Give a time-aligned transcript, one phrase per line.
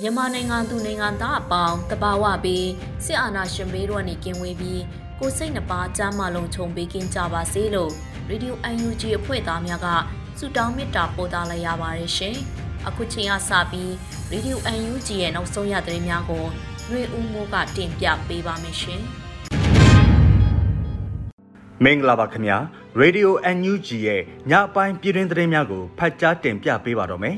[0.00, 2.68] မြန်မာနိုင်ငံသူနိုင်ငံသားအပေါင်းတဘာဝပြီး
[3.04, 4.82] စစ်အာဏာရှင်ဘေးတို့ကနေကင်းဝေးပြီး
[5.18, 7.92] ကိုစိတ်နှပါကြားမလုံးခြုံပေးကင်းကြပါစေလို့
[8.28, 9.88] ရေဒီယို UNG အဖွဲ့သားများက
[10.38, 12.36] ဆုတောင်းမေတ္တာပို့သလိုက်ရပါတယ်ရှင်။
[12.86, 13.92] အခုချိန်ကစပြီး
[14.30, 16.44] ရေဒီယို UNG ရဲ့နောက်ဆုံးရသတင်းများကို
[16.86, 19.02] ຫນွေဦးမိုးကတင်ပြပေးပါမယ်ရှင်။
[21.84, 22.56] မင်္ဂလာပါခင်ဗျာ
[22.98, 27.36] ရေဒီယို NUG ရဲ့ညပိုင်းပြည်တွင်းသတင်းများကိုဖတ်ကြားတင်ပြပေးပါတော့မယ်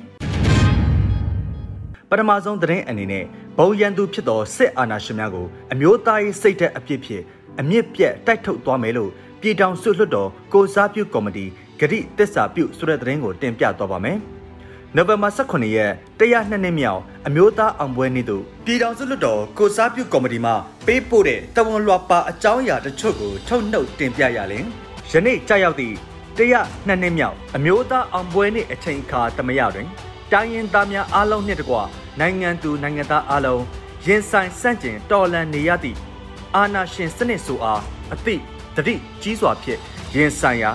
[2.11, 3.25] ပထမဆုံးသတင်းအနေနဲ့
[3.59, 7.23] ဘုံရန်သူဖြစ်သောစစ်အာဏာရှင်များကိုအမျိုးသားရေးစိတ်သက်အပြစ်ဖြစ်
[7.61, 11.45] အမြင့်ပြတ်တိုက်ထုတ်သွားမယ်လို့ပြည်ထောင်စုလွှတ်တော်ကိုစားပြုကော်မတီ
[11.81, 14.19] ဂရိတစ္ဆာပြုဆိုတဲ့သတင်းကိုတင်ပြသွားပါမယ်။
[14.97, 20.53] နိုဝင်ဘာ18ရက်တရားနှစ်နှစ်မြောက်အမျိုးသားအောင်ပွဲနေ့သို့ပြည်ထောင်စုလွှတ်တော်ကိုစားပြုကော်မတီမှ
[20.87, 24.65] ပေးပို့တဲ့တဝန်လွှာပါအကြောင်းအရာတချို့ကိုထုတ်နှုတ်တင်ပြရလင်
[25.11, 25.95] ယနေ့ကြာရောက်သည့်
[26.39, 29.89] တရားနှစ်နှစ်မြောက်အမျိုးသားအောင်ပွဲနေ့အချိန်အခါတမရတွင်
[30.33, 31.77] တိုင်းရင်သားများအားလုံးနှင့်တကွ
[32.21, 33.63] နိုင်ငံသူနိုင်ငံသားအားလုံး
[34.07, 35.99] ရင်ဆိုင်စန့်ကျင်တော်လှန်နေရသည့်
[36.55, 38.43] အာဏာရှင်စနစ်ဆိုအားအသည့်
[38.77, 39.81] တတိကြီးစွာဖြင့်
[40.15, 40.73] ရင်ဆိုင်ရာ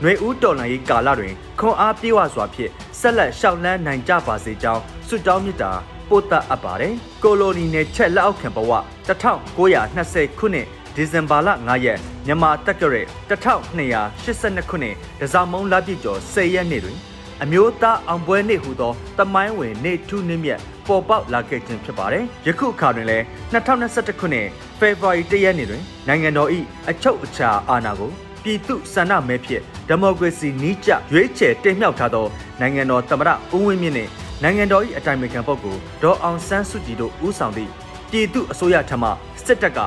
[0.00, 2.72] ຫນွေဦးတော်လှန်ရေးကာလတွင်ခွန်အားပြေဝစွာဖြင့်
[3.08, 5.72] ဆက်လက်ရှောက်လန်းနိုင်ကြပါစေကြောင်းဆုတောင်းမြတ်တာ
[6.10, 8.72] ပို့တအပ်ပါတယ်။ကိုလိုနီနယ်ချက်လက်အောက်ခံဘဝ
[9.08, 16.98] 1920ခုနှစ်ဒီဇင်ဘာလ9ရက်မြန်မာတက္ကရာ1282ခုနှစ်ဒဇမုံလပြည့်ကျော်10ရက်နေ့တွင်
[17.42, 24.46] အမျိုးသားအောင်ပွဲနေ့ဟူသောတမိုင်းဝင်နေ့ထူးနေ့မြတ်ပေါ်ပေါက်လာခဲ့ခြင်းဖြစ်ပါတယ်။ယခုအခါတွင်လည်း2021ခုနှစ်
[24.78, 26.50] ဖေဖော်ဝါရီလရက်နေ့တွင်နိုင်ငံတော်၏
[26.90, 28.12] အချုပ်အခြာအာဏာကို
[28.46, 32.26] ပြည်သူဆန္ဒမဲဖြင့်ဒီမိုကရေစီနီးကျရွေးချယ်တင်မြှောက်ထားသော
[32.60, 34.10] နိုင်ငံတော်သမ္မတဦးဝင်းမြင့်နှင့်
[34.42, 37.70] နိုင်ငံတော်၏အတိုင်ပင်ခံပုဂ္ဂိုလ်ဒေါ်အောင်ဆန်းစုကြည်တို့ဦးဆောင်သည့်
[38.10, 39.10] ပြည်သူအစိုးရထံမှ
[39.44, 39.78] စစ်တပ်က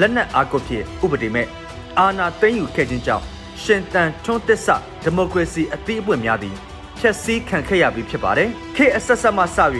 [0.00, 1.46] လက်နက်အားကိုဖြင့်ဥပဒေမဲ့
[1.98, 3.24] အာဏာသိမ်းယူခဲ့ခြင်းကြောင့်
[3.62, 6.56] ရှင်တန်ထွန်းသစ္စာဒီမိုကရေစီအသီးအပွင့်များသည်
[6.98, 9.58] ဖျက်ဆီးခံခဲ့ရပြီးဖြစ်ပါတယ်။ခေအဆက်ဆက်မှစ၍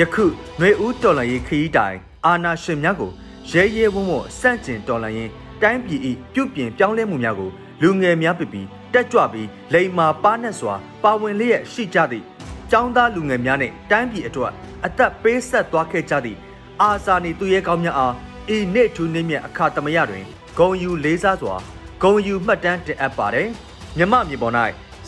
[0.00, 0.24] ယခု
[0.58, 1.96] ຫນွေဦးတော်လှန်ရေးခရီးတိုင်
[2.26, 3.10] အာဏာရှင်များကို
[3.50, 5.30] ရဲရဲဝံ့ဝံ့စန့်ကျင်တော်လှန်ရင်
[5.62, 6.00] တိုင်းပြည်၏
[6.34, 7.50] ပြုပြင်ပြောင်းလဲမှုများကို
[7.82, 12.24] လူငယ်များပပြီးတက်ကြွပြီးလိန်မာပါနဲ့စွာပါဝင်လျက်ရှိကြသည့်
[12.72, 14.52] ចောင်းသားလူငယ်များနဲ့တိုင်းပြည်အတွက်
[14.86, 16.38] အသက်ပေးဆက်သွားခဲ့ကြသည့်
[16.82, 18.14] အာဇာနည်သူရဲကောင်းများအား
[18.56, 20.24] ဤနေ့ထူးနေ့မြတ်အခါသမယတွင်
[20.58, 21.54] ဂုံယူလေးစားစွာ
[22.02, 23.48] ဂုံယူမှတ်တမ်းတင်အပ်ပါတယ်
[23.96, 24.54] မြမမြေပေါ်၌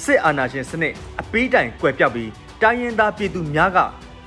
[0.05, 2.31] စစ်အာဏာရှင်စနစ်အပီးတိုင်ကွယ်ပြောက်ပြီး
[2.63, 3.79] တိုင်းရင်းသားပြည်သူများက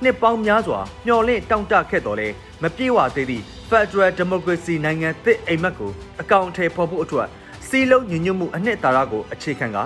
[0.02, 2.28] နှစ်ပေါင်းများစွာမျှော်လင့်တောင့်တခဲ့တော်လဲ
[2.62, 7.28] မပြေဝသေးသည့် Federal Democracy နိုင်ငံသစ်အိမ်မက်ကိုအကောင့်ထဲပေါ်ဖို့အတွက်
[7.76, 9.78] စီးလုံးညညွတ်မှုအနှစ်သာရကိုအခြေခံက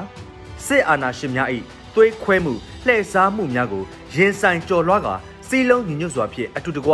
[0.66, 1.48] စစ်အာဏာရှင်များ၏
[1.94, 2.52] သွေးခွဲမှု
[2.86, 3.82] လှည့်စားမှုများကို
[4.16, 5.14] ရင်ဆိုင်ကြော်လွှားကာ
[5.48, 6.92] စီးလုံးညညွတ်စွာဖြင့်အတူတကွ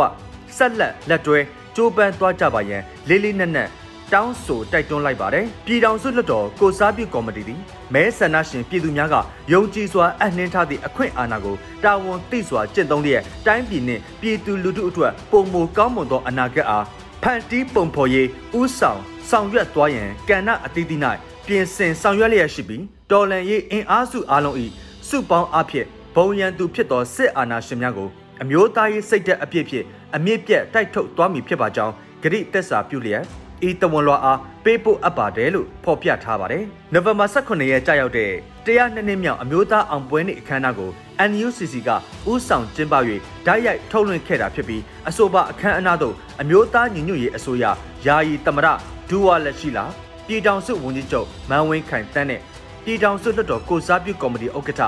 [0.57, 1.39] ဆက်လက်လက်တွဲ
[1.75, 3.69] ကြိုးပမ်းသွားကြပါရန်လေးလေးနက်နက်
[4.13, 7.59] တောင်းဆိုတိုက်တွန်းလိုက်ပါတယ်ပြည်ထောင်စုလွှတ်တော်ကိုစားပြုကော်မတီသည်
[7.93, 9.15] မဲဆန္ဒရှင်ပြည်သူများက
[9.53, 16.85] ယုံကြည်စွာအနှင်းထားသည့်အခွင့်အာဏာကိုတာဝန်သိစွာကျင့်သုံးလျက်တိုင်းပြည်နှင့်ပြည်သူလူထုအတွက်ပုံမကောင်းမွန်သောအနာဂတ်အား
[17.23, 18.27] ဖန်တီးပုံဖော်ရေး
[18.59, 20.99] ဥဆောင် ဆောင်ရွက်သွားရန်ကဏ္ဍအသီးသီး၌
[21.47, 24.55] ပြင်ဆင်ဆောင်ရွက်လျက်ရှိပြီးတော်လန်ရေးအင်အားစုအလုံး၏
[25.07, 25.85] စုပေါင်းအဖြစ်
[26.15, 28.09] ဘုံရန်သူဖြစ်သောစစ်အာဏာရှင်များကို
[28.41, 29.85] အမျိုးသားရေးစိတ်သက်အပြစ်ဖြင့်
[30.15, 33.23] အမြင့်ပြတ်တိုက်ထုတ်သွားမည်ဖြစ်ပါကြောင်းဂရိတက်စာပြုလျက်
[33.67, 36.63] ဤတဝန်လွာအားပေးပို့အပ်ပါတယ်လို့ဖော်ပြထားပါတယ်။
[36.93, 38.31] နိုဝင်ဘာ18ရက်ကြာရောက်တဲ့
[38.65, 40.91] တရားနှစ်နှစ်မြောက်အမျိုးသားအောင်ပွဲနေ့အခမ်းအနားကို
[41.29, 41.89] NUCC က
[42.31, 42.93] ဥဆောင်ကျင်းပ၍
[43.45, 47.65] ဓာတ်ရိုက်ထုတ်လွှင့်ခဲ့တာဖြစ်ပြီးအဆိုပါအခမ်းအနားသို့အမျိုးသားညီညွတ်ရေးအစိုးရ
[48.05, 48.67] ယာယီသမရ
[49.09, 49.85] ဒူဝါလက်ရှိလာ
[50.27, 52.41] ပြည်ထောင်စုဝန်ကြီးချုပ်မန်ဝင်းခိုင်တန်းနဲ့
[52.83, 54.81] ပြည်ထောင်စုလွှတ်တော်ကိုစားပြုကော်မတီဥက္ကဋ္ဌ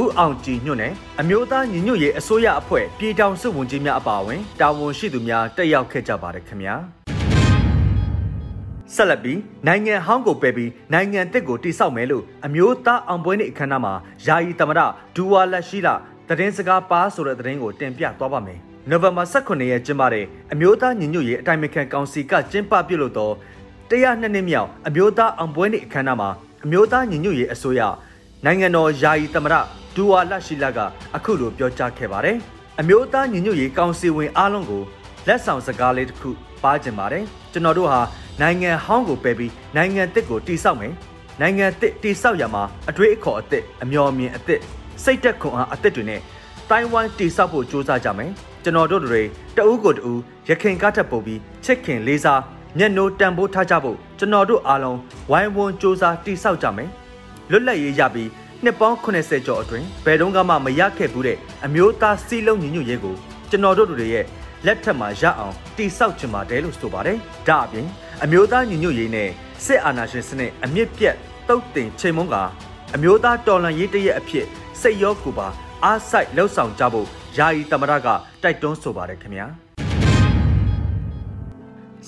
[0.00, 6.99] ဦးအောင်ကြည်ညွန့်နဲ့အမျိုးသားညီညွတ်ရေးအစိုးရအဖွဲ့ပြည်ထောင်စုဝန်ကြီးများအပါအဝင်တာဝန်ရှိသူများတက်ရောက်ခဲ့ကြပါတယ်ခင်ဗျာ
[8.94, 13.94] ဆက်လက်ပြီးနိုင်ငံဟောင်းကိုပယ်ပြီးနိုင်ငံတစ်ကိုတိစောက်မယ်လို့အမျိုးသားအောင်ပွဲနေ့အခမ်းအနားမှာ
[14.26, 14.80] ယာယီသမရ
[15.14, 15.94] ဒူဝါလက်ရှိလာ
[16.28, 18.58] သတင်းစကားပါဆိုတဲ့သတင်းကိုတင်ပြသွားပါမယ်။
[18.88, 23.30] နိုဝင်ဘာ18ရက်ကျင်းပတဲ့အမျိုးသားညီညွတ်ရေးအတိုင်းအခံကောင်စီကကျင်းပပြုလုပ်သော
[23.90, 26.30] တရားနှစ်နှစ်မြောက်အမျိုးသားအောင်ပွဲနေ့အခမ်းအနားမှာ
[26.64, 27.80] အမျိုးသားညီညွတ်ရေးအစိုးရ
[28.44, 29.54] နိုင်ငံတော်ယာယီသမရ
[29.94, 30.78] ဒူဝါလက်ရှိလာက
[31.16, 32.36] အခုလိုပြောကြားခဲ့ပါတယ်။
[32.80, 34.82] အမျိုးသားညီညွတ်ရေးကောင်စီဝင်အားလုံးကို
[35.26, 36.30] လက်ဆောင်စကားလေးတစ်ခု
[36.62, 38.00] ပါကျင်ပါတယ်။ကျွန်တော်တို့ဟာ
[38.40, 40.92] နိုင်ငံဟောင်းကိုပယ်ပြီးနိုင်ငံတစ်ကိုတိစောက်မယ်
[41.40, 44.60] နိုင်ငံတစ်တိစောက်ရမှာအတွေ့အခေါ်အသစ်အမျော်မြင်အသစ်
[45.04, 46.20] စိတ်သက်ခွန်အားအသစ်တွေနဲ့
[46.70, 48.30] တိုင်ဝမ်တိစောက်ဖို့ကြိုးစားကြမယ်
[48.64, 49.22] ကျွန်တော်တို့တွေ
[49.56, 52.40] တအူးကိုတအူးရခင်ကားထပ်ပို့ပြီးချစ်ခင်လေးစား
[52.78, 54.98] မျက်နှိုးတန်ဖိုးထားကြဖို့ကျွန်တော်တို့အားလုံး
[55.30, 56.90] ဝိုင်းဝန်းကြိုးစားတိစောက်ကြမယ်
[57.50, 58.28] လွတ်လပ်ရေးရပြီး
[58.64, 63.14] နှစ်ပေါင်း80ကျော်အတွင်းဘယ်တော့မှမရခဲ့ဘူးတဲ့အမျိုးသားစီးလုံးညီညွတ်ရေးကို
[63.50, 64.24] ကျွန်တော်တို့တွေရဲ့
[64.66, 67.18] လက်ထက်မှာရအောင်တိစောက်ချင်ပါတယ်လို့ဆိုပါတယ်။
[67.48, 67.86] ဒါအပြင်
[68.22, 69.28] အမျိုးသားညီညွတ်ရေးနဲ့
[69.64, 71.16] စစ်အာဏာရှင်စနစ်အမြင့်ပြတ်
[71.48, 72.36] တုတ်တင်ချိန်မုံက
[72.94, 74.46] အမျိုးသားတော်လှန်ရေးတရက်အဖြစ်
[74.80, 75.48] စိတ်ရောကိုပါ
[75.84, 77.06] အားစိုက်လှုပ်ဆောင်ကြဖို့
[77.38, 78.08] ယာယီတမရက
[78.42, 79.46] တိုက်တွန်းဆိုပါတယ်ခင်ဗျာ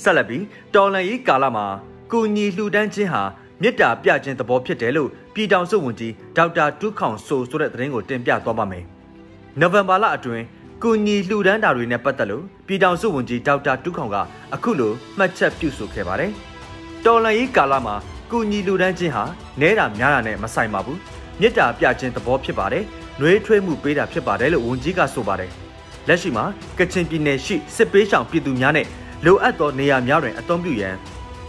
[0.02, 0.44] ဆက်လက်ပြီး
[0.74, 1.66] တော်လှန်ရေးကာလမှာ
[2.12, 3.22] ကုညီလှူဒန်းခြင်းဟာ
[3.62, 8.84] မေတ္တာပြခြင်းသဘောဖြစ်တယ်လို့ပြည်ထောင်စုဝန်ကြီးဒေါက်တာတူးခေါင်ဆိုဆိုတဲ့သတင်းကိုတင်ပြသွားပါမယ်။
[9.60, 10.44] နိုဝင်ဘာလအတွင်း
[10.84, 14.16] ကုညီလှူဒန်းတာတွေနဲ့ပတ်သက်လို့ပြည်ထောင်စုဝန်ကြီးဒေါက်တာတူးခေါင်က
[14.54, 16.30] အခုလိုမှတ်ချက်ပြုဆိုခဲ့ပါတယ်။
[17.04, 17.94] တော်လန်ရေးကာလမှာ
[18.30, 19.24] ကုညီလှူဒန်းခြင်းဟာ
[19.60, 20.98] နဲတာများတာနဲ့မဆိုင်ပါဘူး။
[21.40, 22.84] မေတ္တာပြခြင်းသဘောဖြစ်ပါတယ်။
[23.20, 25.50] နှွေးထွေးမှုပေးတာဖြစ်ပါတယ်လို့ဝန်ကြီးကဆိုပါတယ်။
[26.08, 26.44] လက်ရှိမှာ
[26.78, 28.86] ကချင်ပြည်နယ်ရှိစစ်ပေးဆောင်ပြည်သူများနဲ့
[29.24, 30.94] လိုအပ်သောနေရာများတွင်အသုံးပြုရန်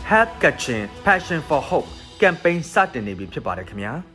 [0.09, 1.87] Help Kachin Passion for Hope
[2.21, 3.93] campaign စတင်နေပြီဖြစ်ပါတယ်ခင်ဗျာ။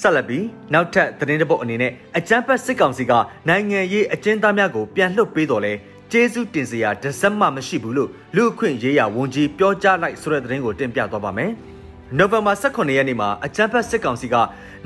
[0.00, 3.12] ဆက်လက်ပြီးနောက်ထပ်သတင်းတပုတ်အနေနဲ့အကြမ်းဖက်စစ်ကောင်စီက
[3.48, 5.72] နိုင်ငံရေးအကျဉ်းသားများကိုပြန်လွှတ်ပေးတော်လဲ
[6.12, 11.50] ကျေးဇူးတင်စရာတစ်စက်မှမရှိဘူးလို့လူအခွင့်ရေးရဝန်ကြီးပြောကြားလိုက်ဆိုတဲ့သတင်းကိုတင်ပြသွားပါမယ်။
[12.18, 14.36] နိုဝင်ဘာ18ရက်နေ့မှာအကြမ်းဖက်စစ်ကောင်စီက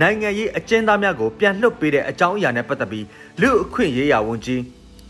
[0.01, 3.07] နိုင်ငံရေးအကျဉ်းသားများကိုပြန်လွှတ်ပေးတဲ့အကြောင်းအရာနဲ့ပတ်သက်ပြီး
[3.41, 4.61] လူအခွင့်ရေးရဝန်ကြီး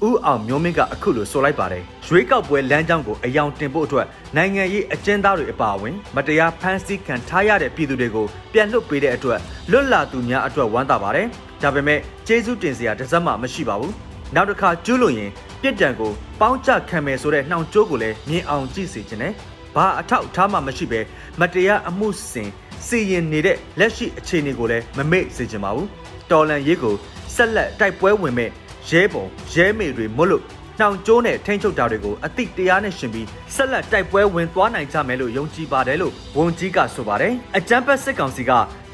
[0.09, 4.07] ဦးအောင်မျိုးမင်းကအခုလိုဆိုလိုက်ပါတယ်ရွေးကောက်ပွဲလမ်းကြောင်းကိုအယောင်တင်ဖို့အတွက်
[4.37, 9.41] နိုင်ငံရေးအကျဉ်းသားတွေအပါအဝင်မတရားဖမ်းဆီးခံထားရတဲ့ပြည်သူတွေကိုပြန်လွှတ်ပေးတဲ့အတွက်
[9.71, 11.27] လွတ်လာသူများအတွက်ဝမ်းသာပါတယ်
[11.63, 13.93] ဒါပေမဲ့ကျေးဇူးတင်စရာတစ်စက်မှမရှိပါဘူး
[14.35, 15.31] နောက်တစ်ခါကျူးလွန်ရင်
[15.63, 19.33] ပြစ်ဒဏ်ကိုပေါင်းချခံမယ်ဆိုတဲ့နှောင်ကြိုးကိုလည်းမြင်အောင်ကြည့်စေခြင်းနဲ့
[19.75, 21.01] ဘာအထောက်အထားမှမရှိဘဲ
[21.41, 22.49] မတရားအမှုစင်
[22.87, 25.89] စီရင်နေတဲ့လက်ရှိအခြေအနေကိုလည်းမမေ့စေချင်ပါဘူး
[26.31, 26.95] တော်လန်ရေးကို
[27.35, 28.51] ဆက်လက်တိုက်ပွဲဝင်မဲ့
[28.89, 30.45] ရဲပုံရဲမေတွေမွတ်လို့
[30.79, 38.53] နှောင်ကျိုးနဲ့ထိန်းချုပ်တာတွေကိုအတိတရားနဲ့ရှင်ပြီးဆက်လက်တိုက်ပွဲဝင်သွားနိုင်ကြမယ်လို့ယုံကြည်ပါတယ်လို့ဝန်ကြီးကဆိုပါတယ်အကြမ်းဖက်စစ်ကောင်စီက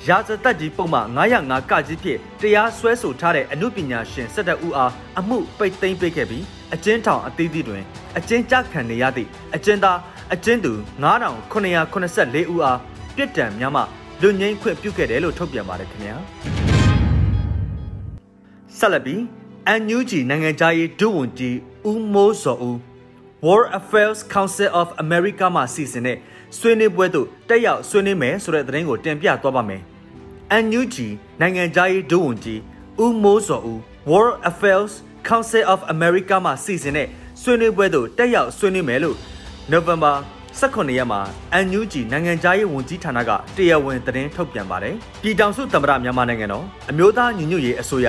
[0.08, 6.44] ရာဇသက်ကြီးပုံမှန်905ကကြီးဖြင့်တရားစွဲဆိုထားတဲ့အမှုပညာရှင်စစ်တပ်ဦးအားအမှုပိတ်သိမ်းပေးခဲ့ပြီး
[6.74, 7.82] အကျဉ်းထောင်အသီးသီးတွင်
[8.18, 9.98] အကျဉ်းချခံနေရသည့်အကျဉ်းသား
[10.34, 12.78] အကျဉ်းသူ9984ဦးအား
[13.16, 13.82] ပြစ်ဒဏ်များမှ
[14.22, 16.16] လူငင်းခွင့်ပြုခဲ့တယ်လို့ထုတ်ပြန်ပါတယ်ခင်ဗျာ
[18.78, 19.20] ဆက်လက်ပြီး
[19.76, 21.56] NUG နိုင်ငံသားရေးဒုဝန်ကြီး
[21.88, 22.76] ဦးမိုးစောဦး
[23.44, 26.18] World Affairs Council of America မှာစီစဉ်တဲ့
[26.58, 29.82] ဆွေးနွေးပွဲသို့တက်ရောက်ဆွေးနွေးမယ်ဆိုတဲ့သတင်းကိုတင်ပြသွားပါမယ်။
[30.64, 30.96] NUG
[31.40, 32.60] နိုင်ငံသားရေးဒုဝန်ကြီး
[33.04, 33.78] ဦးမိုးစောဦး
[34.10, 34.92] World Affairs
[35.28, 37.08] Council of America မှာစီစဉ်တဲ့
[37.42, 39.16] ဆွေးနွေးပွဲသို့တက်ရောက်ဆွေးနွေးမယ်လို့
[39.72, 40.14] November
[40.60, 41.20] 18ရက်မှာ
[41.66, 48.08] NUG နိုင်ငံသားရေးဝန်ကြီးဌာနကတရားဝင်သတင်းထုတ်ပြန်ပါတယ်။ပြည်ထောင်စုသမ္မတမြန်မာနိုင်ငံတော်အမျိုးသားညီညွတ်ရေးအစိုးရ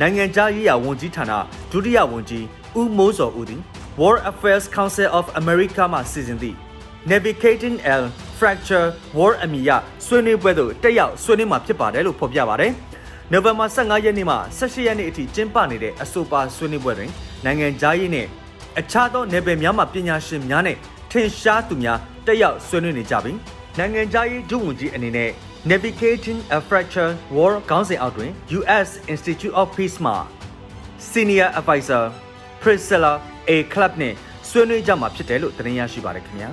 [0.00, 1.32] နိုင်ငံခြားရေးရာဝန်ကြီးဌာန
[1.72, 2.44] ဒုတိယဝန်ကြီး
[2.78, 3.60] ဦးမိုးစောဦးသည်
[4.00, 6.56] World Affairs Council of America မှစီစဉ်သည့်
[7.10, 7.96] Navigating a
[8.38, 8.88] Fracture
[9.18, 9.70] War အမည်ရ
[10.06, 12.72] ဆွေးနွေးပွဲသို့တက်ရောက်ဆွေးနွေးမှာဖြစ်ပါတယ်လို့ဖော်ပြပါတယ်။
[13.32, 17.10] နိုဝင်ဘာ15ရက်နေ့မှ18ရက်နေ့အထိကျင်းပနေတဲ့အဆိုပါဆွေးနွေးပွဲတွင်
[17.44, 18.28] နိုင်ငံခြားရေးနှင့်
[18.78, 20.78] အခြားသောနယ်ပယ်များမှပညာရှင်များနှင့်
[21.10, 23.38] ထင်ရှားသူများတက်ရောက်ဆွေးနွေးနေကြပြီး
[23.78, 25.30] နိုင်ငံခြားရေးဒုဝန်ကြီးအနေနဲ့
[25.72, 30.14] Navigating a Fracture War ခေါင်းစဉ်အောက်တွင် US Institute of Peace မှ
[31.10, 32.04] Senior Advisor
[32.62, 33.12] Priscilla
[33.50, 34.14] A Club နဲ့
[34.48, 36.50] ဆွေးနွေးကြမှာဖြစ်တယ်လို့သတင်းရရှိပါတယ်ခင်ဗျာ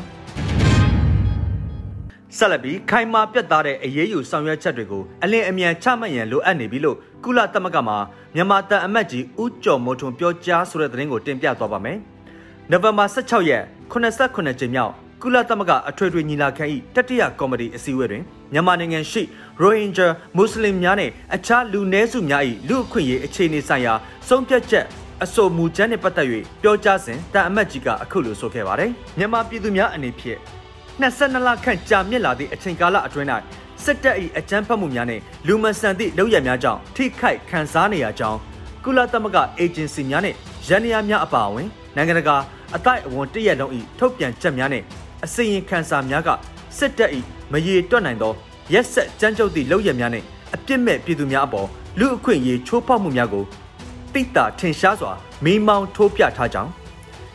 [2.37, 7.95] ဆက်လက်ပြီးခိုင်မာပြတ်သားတဲ့အရေးယူဆောင်ရွက်ချက်တွေကိုအလင်းအမြန်ချမှတ်ရန်လိုအပ်နေပြီလို့ကုလသမဂ္ဂမှ
[8.35, 11.97] မြန်မာတန်အမတ်ကြီးဦးကျော်မိုးထွန်းပြောကြားဆိုတဲ့သတင်းကိုတင်ပြသွားပါမယ်။
[12.71, 16.63] နိုဝင်ဘာ16ရက်89ကြိမ်မြောက်ကုလသမဂ္ဂအထွေထွေညီလာခံ၏
[16.95, 19.21] တတိယကော်မတီအစည်းအဝေးတွင် မြန်မာနိုင်ငံရှိ
[19.61, 20.07] ရိုဟင်ဂျာ
[20.37, 23.93] မွတ်စလင်များနဲ့အခြားလူနည်းစုများ၏လူအခွင့်အရေးအခြေအနေဆိုင်ရာ
[24.27, 24.85] ဆုံးဖြတ်ချက်
[25.23, 26.27] အဆိုမူချက်နှင့်ပတ်သက်၍
[26.61, 30.39] ပြောကြားစဉ်တန်အမတ်ကြီးကအခုလိုဆိုခဲ့ပါတယ်။မြန်မာပြည်သူများအနေဖြင့်
[31.01, 33.27] 22လခန့်ကြာမြင့်လာသည့်အချိန်ကာလအတွင်း၌
[33.83, 38.39] စစ်တပ်၏အကြမ်းဖက်မှုများနှင့်လူမဆန်သည့်လုပ်ရများကြောင့်ထိခိုက်ခံစားနေရကြောင်း
[38.83, 42.35] ကုလသမဂ္ဂအေဂျင်စီများနှင့်ရန်နေရများအပါအဝင်နိုင်ငံတကာ
[42.75, 44.85] အတိုက်အဝန်တရက်လုံးဤထုတ်ပြန်ချက်များနှင့်
[45.25, 46.29] အစီရင်ခံစာများက
[46.77, 47.19] စစ်တပ်ဤ
[47.53, 48.33] မရေတွက်နိုင်သော
[48.73, 51.67] ရက်ဆက်ကြမ်းကြုတ်သည့်လုပ်ရများနှင့်အပြစ်မဲ့ပြည်သူများအပေါ်
[51.99, 53.43] လူအခွင့်အရေးချိုးဖောက်မှုများကို
[54.13, 55.11] တိတာထင်ရှားစွာ
[55.45, 56.71] မိမောင်းထိုးပြထားကြောင်း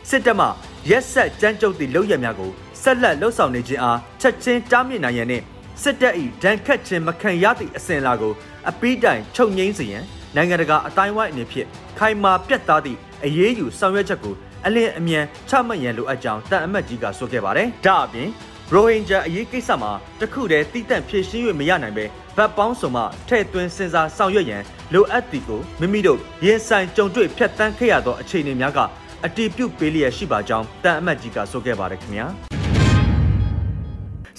[0.09, 0.47] စစ်တပ်မှ
[0.89, 5.43] ရက်ဆက်ကြမ်းကြုတ်သည့်လုပ်ရများကိုဆက်လက်လှုပ်ဆောင်နေခြင်းအားချက်ချင်းတားမြစ်နိုင်ရန်နှင့်
[5.81, 8.33] စစ်တပ်၏ဒဏ်ခတ်ခြင်းမခံရသည့်အစဉ်အလာကို
[8.69, 10.03] အပီးတိုင်ချုပ်ငိမ့်စေရန်
[10.35, 11.67] နိုင်ငံတကာအတိုင်းဝိုင်းအနေဖြင့်
[11.99, 14.35] ခိုင်မာပြတ်သားသည့်အရေးယူဆောင်ရွက်ချက်ကို
[14.65, 18.29] အလင်းအမြန်ချမှတ်ရန်လိုအပ်ကြောင်းတန်အမတ်ကြီးကဆိုခဲ့ပါတယ်။ဒါအပြင်
[18.73, 22.05] ရိုဟင်ဂျာအရေးကိစ္စမှာတခုတည်းတိတန့်ဖြည့်ရှင်း၍မရနိုင်ပဲ
[22.37, 28.79] ဗတ်ပေါင်းစုံမှထဲ့သွင်းစဉ်းစားဆောင်ရွက်ရန်လိုအပ်သည်ကိုမိမိတို့ရင်ဆိုင်ကြုံတွေ့ဖြတ်တန်းခဲ့ရသောအခြေအနေများက
[29.25, 32.25] အတီးပြုတ်ပေးလျက်ရှိပါကြောင်းတန်အမတ်ကြီးကဆိုခဲ့ပါတယ်ခင်ဗျာ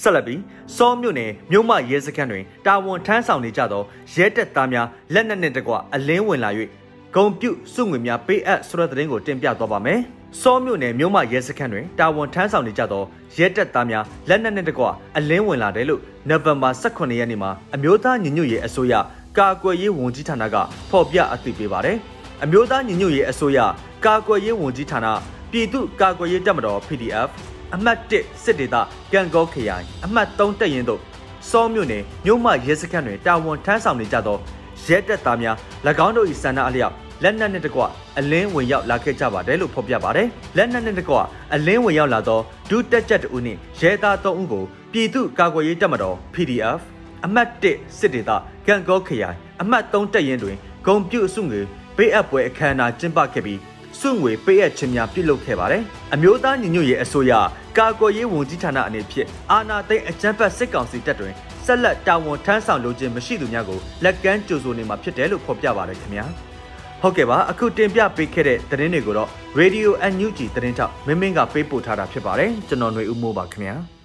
[0.02, 0.40] ဆက်လက်ပြီး
[0.76, 3.82] စောမြို့နယ်မြို့မရဲစခန်းတွင်တာဝန်ထမ်းဆောင်နေကြသော
[4.14, 6.50] ရဲတပ်သားများလက်နက်နှင့်တကွအလင်းဝင်လာ၍
[7.14, 10.00] ဂုံပြုတ်စုငွေများပေးအပ်ဆိုတဲ့သတင်းကိုတင်ပြသွားပါမယ်။
[10.38, 13.02] စောမြို့နယ်မြို့မရဲစခန်းတွင်တာဝန်ထမ်းဆောင်နေကြသော
[13.36, 14.84] ရဲတပ်သားများလက်နက်နှင့်တကွ
[15.16, 18.94] အလင်းဝင်လာတယ်လို့နိုဝင်ဘာ18ရက်နေ့မှာအမျိုးသားညီညွတ်ရေးအစိုးရ
[19.38, 20.56] ကာကွယ်ရေးဝန်ကြီးဌာနက
[20.90, 21.96] ဖော်ပြအသိပေးပါတယ်။
[22.42, 23.58] အမျိုးသားညီညွတ်ရေးအစိုးရ
[24.06, 25.06] ကာကွယ်ရေးဝန်ကြီးဌာန
[25.50, 27.28] ပြည်သူ့ကာကွယ်ရေးတပ်မတော် PDF
[27.74, 28.76] အမှတ်1စစ်ဒေသ
[29.12, 31.00] ကံကောခရိုင်အမှတ်3တပ်ရင်းတို့
[31.50, 34.38] စောမြို့နယ်မြို့မရဲစခန်းတွင်တာဝန်ထမ်းဆောင်နေကြသော
[34.84, 35.56] ရဲတပ်သားများ၎
[36.06, 37.82] င်းတို့၏ဆန္ဒအလျောက် လက်နက်နဲ့တကွ
[38.18, 41.16] အလင်းဝင်ရောက်လာခဲ့ကြပါတယ်လို့ဖော်ပြပါတယ်။လက်နက်နဲ့တကွ
[41.54, 46.80] အလင်းဝင်ရောက်လာသောဒုတက်ချက်တူနှင့်ရဲသား3ဦးကိုပြည်သူ့ကာကွယ်ရေးတပ်မတော် PDF
[47.24, 48.30] အမှတ်1စစ်ဒေသ
[48.66, 51.60] ကံကောခရိုင်အမှတ်3တပ်ရင်းတွင်ဂုံပြုအစုငွေ
[51.96, 53.60] ပေးအပ်ပွဲအခမ်းအနားကျင်းပခဲ့ပြီး
[53.98, 55.82] စွန့်ငွေပေးအပ်ခြင်းများပြုလုပ်ခဲ့ပါတယ်။
[56.14, 57.32] အမျိုးသားညီညွတ်ရေးအစိုးရ
[57.78, 61.34] ကာကွယ်ရေးဝန်ကြီးဌာနအနေဖြင့်အာဏာသိမ်းအကြမ်းဖက်စစ်ကောင်စီတပ်တွင်
[61.66, 66.26] ဆက်လက်တာဝန်ထမ်းဆောင်လိုခြင်းမရှိသူများကိုလက်ကမ်းကြိုဆိုနေမှာဖြစ်တယ်လို့ဖော်ပြပါတယ်ခင်ဗျာ။
[67.01, 73.75] ဟုတ်ကဲ့ပါအခုတင်ပြပေးခဲ့တဲ့သတင်းတွေကိုတော့ Radio NUG သတင်းထောက်မင်းမင်းကပေးပို့ထားတာဖြစ်ပါတယ်ကျွန်တော်ຫນွေဦးမိုးပါခင်ဗျာ။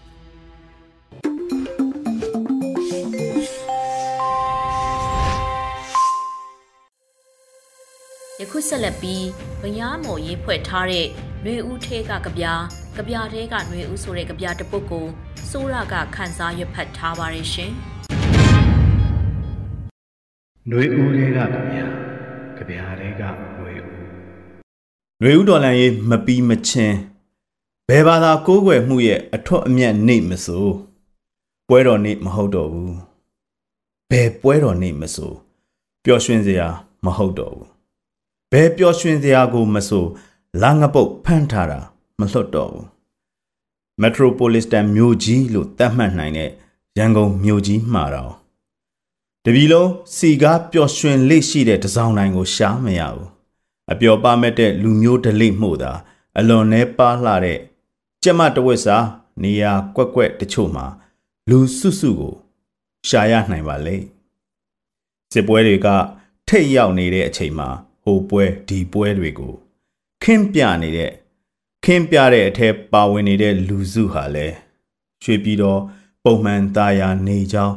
[8.41, 9.27] ယခုဆက်လက်ပြီး
[9.63, 11.07] ဘရားမော်ရေးဖွဲ့ထားတဲ့
[11.43, 12.63] ຫນွေဦးထဲကကြပြား
[12.97, 15.07] ကြပြားထဲကຫນွေဦးဆိုတဲ့ကြပြားတစ်ပုဒ်ကို
[15.51, 17.73] စိုးရကခန်းစားရွက်ဖတ်ထားပါတယ်ရှင်။
[20.69, 22.04] ຫນွေဦးထဲကကြပြား
[22.58, 23.24] ကြပြားတွေက
[23.58, 23.92] ငွေဦး
[25.20, 26.98] ຫນွေဦးဒေါ်လန်ရေးမပီးမချင်း
[27.88, 30.68] ဘယ်ဘာသာကိုးကွယ်မှုရဲ့အထွတ်အမြတ်နေမဆို
[31.68, 32.96] ပွဲတော်နေမဟုတ်တော့ဘူး
[34.10, 35.32] ဘယ်ပွဲတော်နေမဆို
[36.04, 36.68] ပျော်ရွှင်စရာ
[37.06, 37.68] မဟုတ်တော့ဘူး
[38.52, 40.06] ဘယ်ပျော်ရွှင်စရာကိုမဆို
[40.62, 41.80] လာငပုတ်ဖန့်ထားတာ
[42.20, 42.86] မလွတ်တော့ဘူး
[44.02, 46.50] Metropolitan မြို့ကြီးလို့သတ်မှတ်နိုင်တဲ့
[46.98, 48.45] ရန်ကုန်မြို့ကြီးမှာတော့
[49.48, 53.30] တပြီလုံးစီကားပျော်ရွှင်လေးရှိတဲ့တစောင်းတိုင်းကိုရှားမရဘူး
[53.92, 55.92] အပျော်ပါမဲ့တဲ့လူမျိုးဒလိမှုသာ
[56.38, 57.60] အလွန်နှဲပါလှတဲ့
[58.24, 58.98] ကျမတဝက်စာ
[59.44, 60.86] နေရာကွက်ကွက်တချို့မှာ
[61.50, 62.36] လူစုစုကို
[63.08, 63.96] ရှာရနိုင်ပါလေ
[65.34, 65.88] စစ်ပွဲတွေက
[66.48, 67.70] ထိတ်ရောက်နေတဲ့အချိန်မှာ
[68.04, 69.54] ဟိုပွဲဒီပွဲတွေကို
[70.24, 71.12] ခင်းပြနေတဲ့
[71.86, 74.48] ခင်းပြတဲ့အထက်ပါဝင်နေတဲ့လူစုဟာလဲ
[75.24, 75.82] ရွှေပြီးတော့
[76.24, 77.76] ပုံမှန်သားယာနေကြောင်း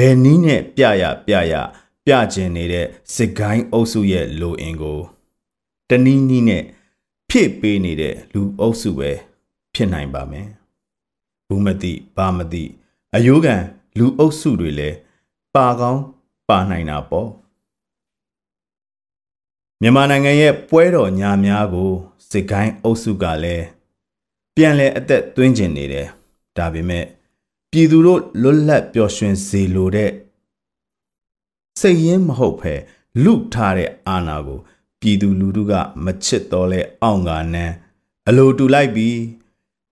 [0.00, 1.54] ဘယ်နည်းနဲ့ပြရပြရ
[2.06, 5.00] ပြကျင်နေတဲ့စစ်ကိုင်းအုပ်စုရဲ့လိုအင်ကို
[5.88, 6.64] တနည်းနည်းနဲ့
[7.28, 9.10] ဖြည့်ပေးနေတဲ့လူအုပ်စုပဲ
[9.74, 10.48] ဖြစ်နိုင်ပါမယ်
[11.46, 12.64] ဘူးမသိဘာမသိ
[13.14, 13.62] အယိုးကန်
[13.98, 14.96] လူအုပ်စုတွေလည်း
[15.54, 16.02] ပါကောင်း
[16.48, 17.28] ပါနိုင်တာပေါ့
[19.80, 21.90] မြန်မာနိုင်ငံရဲ့ပွဲတော်ညာများကို
[22.30, 23.66] စစ်ကိုင်းအုပ်စုကလည်း
[24.56, 26.06] ပြန်လဲအသက်သွင်းကျင်နေတယ်
[26.56, 27.04] ဒါပေမဲ့
[27.72, 30.10] ပြည်သူတို့လွတ်လပ်ပျော်ရွှင်စေလိုတဲ့
[31.80, 32.74] စိတ်ရင်းမဟုတ်ဖဲ
[33.24, 34.58] လူထားတဲ့အာဏာကို
[35.00, 35.72] ပြည်သူလူထုက
[36.04, 37.74] မချစ်တော့လဲအောင်ကနန်း
[38.28, 39.18] အလိုတူလိုက်ပြီး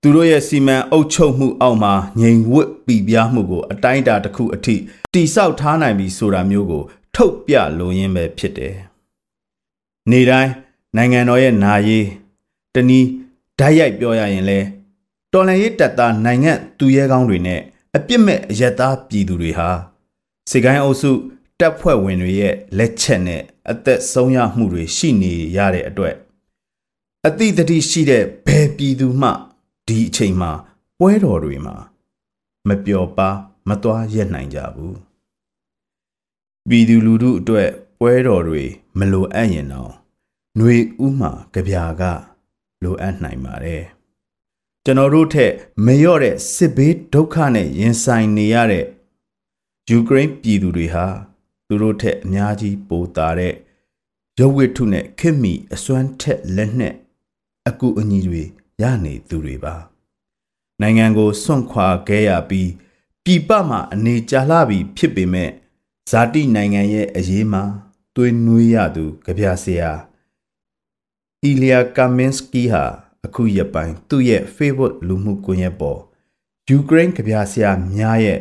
[0.02, 4.76] သူတို့ရဲ့စီမံအုပ်ချုပ်မှုအောက်မှာငြိမ်ဝတ်ပြည်ပြားမှုကို အတိုင်းအတာတစ်ခုအထိ
[5.12, 6.82] တိဆောက်ထားနိုင်ပြီဆိုတာမျိုးကို
[7.14, 8.76] ထုတ်ပြလိုရင်းပဲဖြစ်တယ်
[10.10, 10.50] နေတိုင်း
[10.96, 12.06] နိုင်ငံတော်ရဲ့နာရေး
[12.74, 13.08] တနည်း
[13.58, 14.58] ဓာတ်ရိုက်ပြောရရင်လဲ
[15.36, 17.60] တော်လန်ရေးတပ်သားနိုင်ငံသူရဲကောင်းတွေနဲ့
[17.96, 19.68] အပြစ်မဲ့အယက်သားပြည်သူတွေဟာ
[20.50, 21.10] စေကိုင်းအုပ်စု
[21.60, 26.14] တပ်ဖွဲ့ဝင်တွေရဲ့လက်ချက်နဲ့အသက်ဆုံးရမှုတွေရှိနေရတဲ့အတွက်
[27.26, 29.30] အတိတတိရှိတဲ့ဘယ်ပြည်သူမှ
[29.88, 30.50] ဒီအချိန်မှာ
[30.98, 31.76] ပွဲတော်တွေမှာ
[32.68, 33.28] မပျော်ပါ
[33.68, 34.96] မသွားရက်နိုင်ကြဘူး
[36.68, 38.62] ပြည်သူလူထုအတွက်ပွဲတော်တွေ
[38.98, 39.92] မလိုအပ်ရင်တော့
[40.56, 40.74] ຫນွေ
[41.04, 42.02] ဥမှာကြပြာက
[42.82, 43.95] လိုအပ်နိုင်ပါတယ်
[44.88, 45.52] ကျွန်တော်တို့ထက်
[45.86, 48.84] မလျော့တဲ့စစ်ဘေးဒုက္ခနဲ့ရင်ဆိုင်နေရတဲ့
[49.88, 51.06] ယူကရိန်းပြည်သူတွေဟာ
[51.66, 53.54] သူတို့ထက်အများကြီးပိုတာတဲ့
[54.38, 56.94] ရုပ်ဝတ္ထုနဲ့ခင်မီအစွမ်းထက်လက်နဲ့
[57.68, 58.42] အကူအညီတွေ
[58.82, 59.74] ရနေသူတွေပါ
[60.80, 62.70] နိုင်ငံကိုစွန့်ခွာခဲ့ရပြီး
[63.24, 65.50] ပြည်ပမှာအနေကြာလှပြီးဖြစ်ပေမဲ့
[66.10, 67.64] ဇာတိနိုင်ငံရဲ့အရေးမှာ
[68.14, 69.92] သွေးနွေးရသူကြပြဆရာ
[71.42, 72.84] အီလီယာကာမင်စကီဟာ
[73.26, 76.00] အခုရက်ပိုင်းသူ့ရဲ့ Facebook လူမှုကွန်ရက်ပေါ်
[76.68, 78.40] ယူကရိန်းကြပြဆရာများရဲ့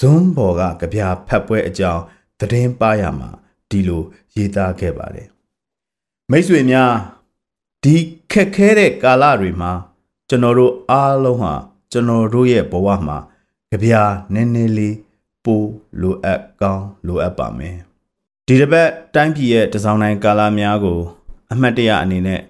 [0.00, 2.02] ဇွန်းဘော်ကကြပြဖတ်ပွဲအကြောင်း
[2.38, 3.28] သတင်းပါရမှာ
[3.70, 4.02] ဒီလို
[4.34, 5.28] ရေးသားခဲ့ပါတယ်
[6.30, 6.92] မိတ်ဆွေများ
[7.82, 7.96] ဒီ
[8.32, 9.72] ခက်ခဲတဲ့ကာလတွေမှာ
[10.28, 11.52] ကျွန်တော်တို့အားလုံးဟာ
[11.92, 13.18] ကျွန်တော်တို့ရဲ့ဘဝမှာ
[13.70, 13.92] ကြပြ
[14.34, 14.96] နည်းနည်းလေး
[15.44, 15.62] ပို
[16.00, 17.76] လိုအပ်ကောင်းလိုအပ်ပါမယ်
[18.46, 20.98] ဒီတစ်ပတ်တိုင်းပြည်ရဲ့တစောင်းတိုင်းကာလများကို
[21.52, 22.40] အမှတ်တရအနေနဲ့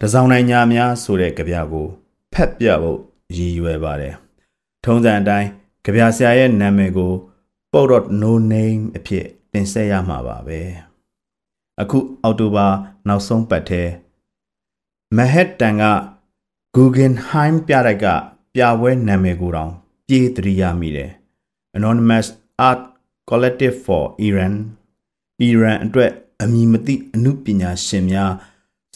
[0.00, 1.86] တစောင်းတိုင်းညာများဆိုတဲ့ကြပြကို
[2.32, 3.00] ဖက်ပြဖို့
[3.36, 4.14] ရည်ရွယ်ပါတယ်
[4.84, 5.48] ထုံးစံအတိုင်း
[5.84, 7.12] ကြပြဆရာရဲ့နာမည်ကို
[7.72, 10.60] Port No Name အဖြစ်တင်ဆက်ရမှာပါပဲ
[11.80, 12.66] အခုအောက်တိုဘာ
[13.08, 13.82] နောက်ဆုံးပတ်ထဲ
[15.16, 15.84] မဟက်တန်က
[16.74, 18.06] Guggenheim ပြတိုက်က
[18.54, 19.72] ပြပွဲနာမည်ကိုတောင်
[20.06, 21.10] ပြေးတရိယာမိတယ်
[21.76, 22.26] Anonymous
[22.68, 22.80] Art
[23.28, 24.54] Collective for Iran
[25.48, 26.12] Iran အတွက်
[26.42, 28.32] အမည်မသိအမှုပညာရှင်များ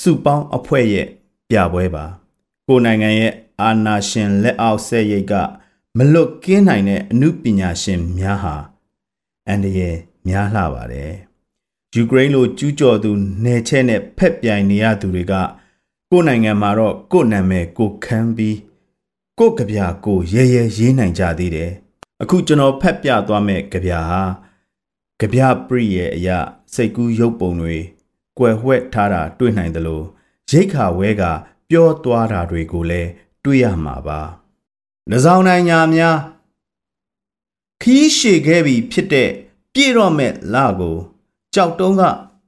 [0.00, 1.06] စုပေါင်းအဖွဲ့ရဲ့
[1.48, 2.04] ပြပွဲပါ
[2.66, 5.34] ကိုနိုင်ငံရဲ့အာနာရှင်လက်အောက်ဆက်ရိတ်က
[5.96, 8.56] မလွတ်ကင်းနိုင်တဲ့အမှုပညာရှင်များဟာ
[9.46, 9.96] အန်ဒီရဲ့
[10.28, 11.12] များလှပါတယ်
[11.94, 13.10] ယူကရိန်းလိုကျူးကျော်သူ
[13.44, 15.34] နယ်ချဲ့နဲ့ဖက်ပြိုင်နေရသူတွေက
[16.10, 18.58] ကိုယ်နိုင်ငံမှာတော့ကိုယ်နာမည်ကိုခန်းပြီး
[19.38, 21.72] ကိုယ်ကြပြကိုရဲရဲရေးနိုင်ကြသေးတယ်
[22.22, 24.22] အခုကျွန်တော်ဖက်ပြသွားမဲ့ကြပြဟာ
[25.20, 26.38] ကြပြပရိရဲ့အရာ
[26.74, 27.78] စိတ်ကူးရုပ်ပုံတွေ
[28.38, 30.04] ကွယ်ဝှက်ထားတာတွေ့နိုင်တယ်လို့
[30.50, 31.22] ရိတ်ခါဝဲက
[31.68, 33.10] ပြောသွားတာတွေကိုလည်း
[33.44, 34.20] တွေ့ရမှာပါ။
[35.10, 36.16] နှစောင်းနိုင်ညာများ
[37.82, 39.30] ခီးရှည်ခဲ့ပြီဖြစ်တဲ့
[39.74, 40.96] ပြေတော့မဲ့လကို
[41.54, 42.02] ကြောက်တုံးက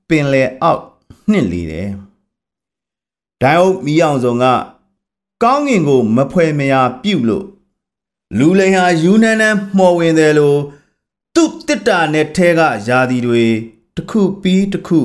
[0.09, 0.83] ပင်လေအောက်
[1.31, 1.91] နှစ်လေတယ်။
[3.43, 4.45] ဒိုင်အုပ်မီးအောင်စုံက
[5.43, 7.47] ကောင်းငင်ကိုမဖွဲမရပြုတ်လို့
[8.39, 10.61] လူလိန်ဟာယူနန်းနန်းမှော်ဝင်တယ်လို့
[11.35, 13.45] သူ့တစ်တာနဲ့ထဲကယာဒီတွေ
[13.95, 15.01] တစ်ခုပြီးတစ်ခု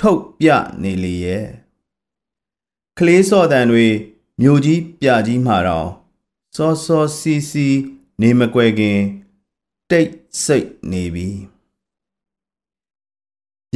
[0.00, 0.48] ထုတ်ပြ
[0.82, 1.46] နေလေရဲ့
[2.98, 3.86] ကလေးစော့တန်တွေ
[4.40, 5.90] မြို့ကြီးပြကြီးမှာတော့
[6.56, 7.68] စောစောစီစီ
[8.20, 9.00] နေမကွယ်ခင်
[9.90, 10.10] တိတ်
[10.44, 11.28] ဆိတ်နေပြီ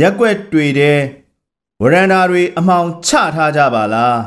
[0.01, 1.01] ရက်ွက်တွေတဲ့
[1.83, 4.21] ဝရန်ဒါတွေအမှောင်ချထားကြပါလား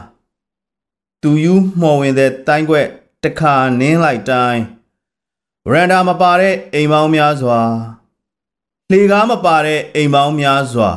[1.21, 2.87] သူယူမှော်ဝင်တဲ့တိုင်းွက်
[3.23, 4.61] တခါနင်းလိုက်တိုင်း
[5.67, 7.59] ဝရန်ဒါမပါတဲ့အိမ်ပေါင်းများစွာ
[8.91, 10.91] လှေကားမပါတဲ့အိမ်ပေါင်းများစွာ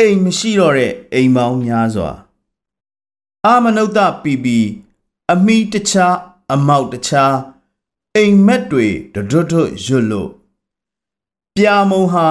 [0.00, 2.10] အိမ်မရှိတော့တဲ့အိမ်ပေါင်းများစွာ
[3.44, 4.58] အာမနုဿပီပီ
[5.32, 6.16] အမိတခြား
[6.52, 7.36] အမောက်တခြား
[8.16, 10.30] အိမ်မက်တွေတွတ်တွတ်ရွတ်လို့
[11.56, 12.26] ပြာမုံဟာ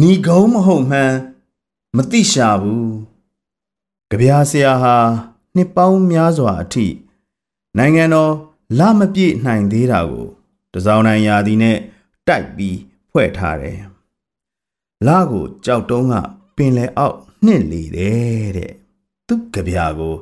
[0.00, 1.16] ညီကုန်းမဟုတ်မှန်း
[1.96, 2.92] မသိရှာဘူး
[4.10, 4.96] ကြပြားဆရာဟာ
[5.54, 6.86] နှစ်ပေါင်းများစွာအထိ
[7.78, 8.32] နိုင်ငံတော်
[8.78, 10.26] လမပြည့်နိုင်သေးတာကို
[10.74, 11.78] တစောင်းနိုင်ရာသည်နဲ့
[12.26, 12.78] တိုက်ပြီး
[13.10, 13.78] ဖွဲ့ထားတယ်။
[15.06, 16.14] လကိုကြောက်တုံးက
[16.56, 18.72] ပင်လယ်အောက်နှင့်လေတယ်တဲ့။
[19.26, 20.14] သူ့ကြပြာကို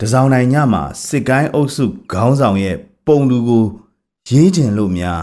[0.00, 3.64] တစောင်းနိုင်ညမှာစစ်ကိုင်းအုပ်စုခေါင်းဆောင်ရဲ့ပုံလူကို
[4.28, 5.20] ရေးကျင်လို့များ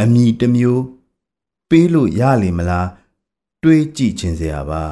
[0.00, 0.82] အမိတမျိုး
[1.68, 2.88] ပေးလို့ရလိမ့်မလား
[3.62, 4.82] တွေးကြည့်ခြင်းစရာပါ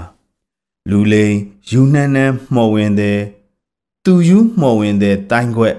[0.91, 1.35] လူလိန်
[1.71, 3.21] ယူနှန်းနှန်းမှော်ဝင်တဲ့
[4.05, 5.77] သူယူမှော်ဝင်တဲ့တိုင်းခွက်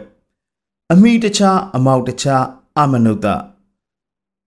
[0.92, 2.46] အမိတခြားအမောက်တခြား
[2.80, 3.16] အမနုဿ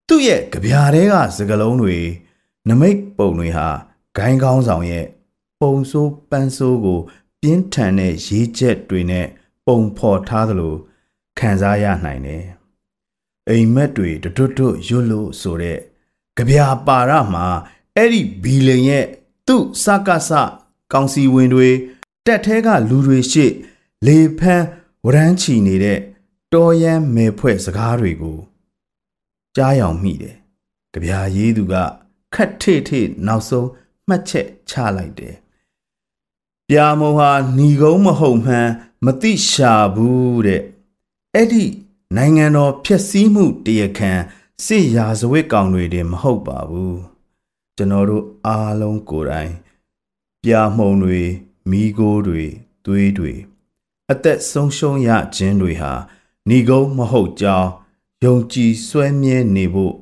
[0.09, 1.99] သူ့ရဲ့ကြပြားတဲကစကလုံးတွေ
[2.69, 3.69] နမိတ်ပုံတွေဟာ
[4.17, 5.07] ဂိုင်းကောင်းဆောင်ရဲ့
[5.61, 7.01] ပုံစိုးပန်းစိုးကို
[7.41, 9.27] ပြင်းထန်တဲ့ရေးချက်တွေနဲ့
[9.67, 10.75] ပုံဖော်ထားသလို
[11.39, 12.45] ခံစားရနိုင်တယ်။
[13.49, 15.79] အိမ်မက်တွေတွတ်တွတ်ရွတ်လို့ဆိုတဲ့
[16.37, 17.47] ကြပြာပါရမှာ
[17.97, 19.07] အဲ့ဒီဘီလင်ရဲ့
[19.47, 20.31] သူ့စကစ
[20.93, 21.69] ကောင်စီဝင်တွေ
[22.27, 23.47] တက်ထဲကလူတွေရှိ
[24.07, 24.67] လေဖန်း
[25.05, 25.99] ဝရမ်းချီနေတဲ့
[26.53, 28.39] တော်ရန်မဲဖွဲ့စကားတွေကို
[29.57, 30.37] ကြားယောင်မိတယ်။
[30.93, 31.75] ကြပြာရေးသူက
[32.35, 33.69] ခတ်ထိထိနောက်ဆုံး
[34.10, 35.36] မှတ်ချက်ချလိုက်တယ်။
[36.70, 38.72] ပြာမုံဟာหนีကုန်းမဟုတ်မှန်း
[39.06, 40.62] မသိရှာဘူးတဲ့။
[41.36, 41.66] အဲ့ဒီ
[42.16, 44.12] နိုင်ငံတော်ဖျက်ဆီးမှုတရားခံ
[44.66, 46.96] စစ်ရာဇဝတ်ကောင်တွေတင်မဟုတ်ပါဘူး။
[47.76, 49.52] ကျွန်တော်တို့အားလုံးကိုယ်တိုင်
[50.44, 51.22] ပြာမှုံတွေ
[51.70, 52.46] မိโกတွေ
[52.86, 53.34] သွေးတွေ
[54.12, 55.94] အသက်ဆုံးရှုံးရခြင်းတွေဟာ
[56.50, 57.70] ဏီကုန်းမဟုတ်ကြောင်း
[58.24, 59.94] ယုံကြည်စွဲမြဲနေဖို့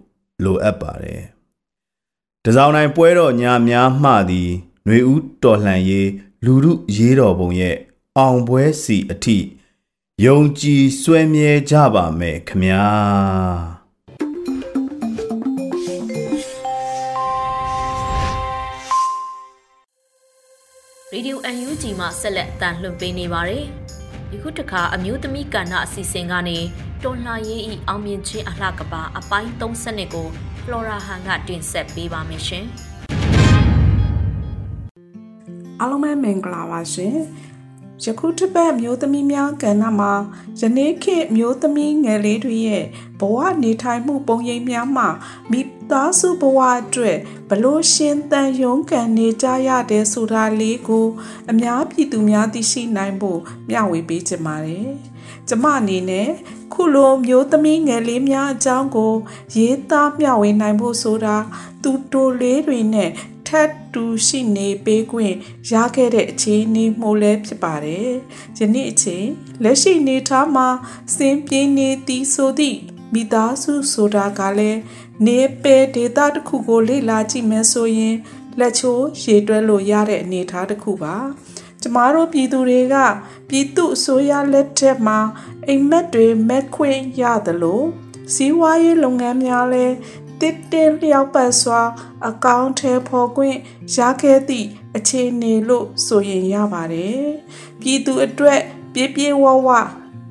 [0.44, 1.22] လိုအပ်ပါတယ်။
[2.51, 4.51] တစောင်းတိုင်းပွဲတော်ညာများမှသည်
[4.87, 6.09] ຫນွေဦးတော်လှန်ရေး
[6.45, 7.77] လူမှုရေးတော်ပုံရဲ့
[8.19, 9.39] အောင်ပွဲစီအထိ
[10.25, 12.85] ယုံကြည်စွဲမြဲကြပါမယ်ခမညာ
[21.13, 23.65] ရေဒီယို UNG မှာဆက်လက်အသံလွှင့်ပေးနေပါတယ်။
[24.33, 26.59] ယခုတခါအမျိုးသမီးကဏ္ဍအစီအစဉ်ကနေ
[27.03, 30.48] တွန်လှရေးဤအောင်မြင်ခြင်းအလှကပါအပိုင်း30ကိုဖလော်
[30.89, 32.65] ရာဟန်ကတင်ဆက်ပေးပါမယ်ရှင်
[35.81, 37.17] အားလုံးပဲမင်္ဂလာပါရှင်
[38.05, 40.13] ယခုတစ်ပတ်မျိုးသမီးများကဏ္ဍမှာ
[40.61, 42.85] ယနေ့ခေတ်မျိုးသမီးငယ်လေးတွေရဲ့
[43.21, 45.09] ဘဝနေထိုင်မှုပုံရိပ်များမှာ
[45.51, 47.19] မိသားစုဘဝအတွက်
[47.51, 51.07] ဘလို့ရှင်သန်ရုန်းကန်နေကြရတဲ့ဆိုတာလေးကို
[51.51, 54.91] အများပြည်သူများသိရှိနိုင်ဖို့မျှဝေပေးချင်ပါတယ်။
[55.49, 56.29] ကျမအနေနဲ့
[56.73, 59.15] ခုလိုမျိုးသမီးငယ်လေးများအကြောင်းကို
[59.57, 61.37] ရေးသားမျှဝေနိုင်ဖို့ဆိုတာ
[61.83, 63.11] သူတိုလေးတွေနဲ့
[63.49, 65.35] ထပ်တူရှိနေပေးခွင့်
[65.73, 68.11] ရခဲ့တဲ့အခြေအနေမျိုးလည်းဖြစ်ပါတယ်။
[68.59, 69.27] ယနေ့အချိန်
[69.63, 70.69] လက်ရှိနေထားမှာ
[71.17, 72.79] စင်ပြင်းနေသည်ဆိုသည့်
[73.15, 74.81] မိသားစုဆိုတာကလည်း
[75.27, 78.17] နေပေဒေတာတစ်ခုကိုလေ့လာကြည့်မယ်ဆိုရင်
[78.59, 81.17] လက်ချိုးရေတွဲလို့ရတဲ့အနေအထားတစ်ခုပါ
[81.89, 82.97] ကျမတို့ပြည်သူတွေက
[83.49, 85.19] ပြည်သူအစိုးရလက်ထက်မှာ
[85.67, 87.87] အိမ်မက်တွေမက်ခွင့်ရတယ်လို့
[88.35, 89.87] စီးပွားရေးလုပ်ငန်းများလဲ
[90.41, 91.83] တစ်တင်လျောက်ပတ်စွာ
[92.29, 93.57] အကောင့်ထဲပေါ်ခွင့်
[93.97, 97.27] ရခဲ့သည့်အခြေအနေလို့ဆိုရင်ရပါတယ်
[97.81, 98.61] ပြည်သူအတွက်
[98.93, 99.69] ပြည့်ပြည့်ဝဝ